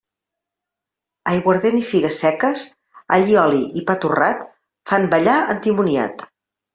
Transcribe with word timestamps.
Aiguardent 1.33 1.75
i 1.79 1.83
figues 1.89 2.15
seques, 2.23 2.63
allioli 3.17 3.59
i 3.81 3.83
pa 3.91 3.97
torrat, 4.07 4.47
fan 4.93 5.07
ballar 5.13 5.37
endimoniat. 5.55 6.25